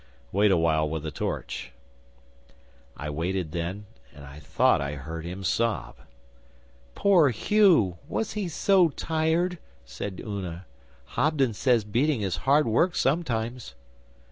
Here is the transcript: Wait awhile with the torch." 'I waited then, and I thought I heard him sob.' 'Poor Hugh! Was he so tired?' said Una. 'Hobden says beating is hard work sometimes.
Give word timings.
Wait 0.31 0.49
awhile 0.49 0.89
with 0.89 1.03
the 1.03 1.11
torch." 1.11 1.71
'I 2.97 3.11
waited 3.11 3.51
then, 3.51 3.85
and 4.15 4.25
I 4.25 4.39
thought 4.39 4.81
I 4.81 4.93
heard 4.95 5.25
him 5.25 5.43
sob.' 5.43 5.97
'Poor 6.95 7.29
Hugh! 7.29 7.99
Was 8.07 8.33
he 8.33 8.47
so 8.47 8.89
tired?' 8.89 9.59
said 9.85 10.19
Una. 10.19 10.65
'Hobden 11.05 11.53
says 11.53 11.83
beating 11.83 12.21
is 12.23 12.37
hard 12.49 12.65
work 12.67 12.95
sometimes. 12.95 13.75